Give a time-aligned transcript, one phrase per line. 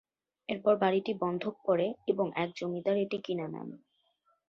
[0.49, 3.69] এরপর বাড়িটি বন্ধক পড়ে এবং এক জমিদার এটি কিনে নেন।